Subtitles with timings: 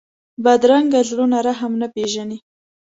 [0.43, 2.37] بدرنګه زړونه رحم نه پېژني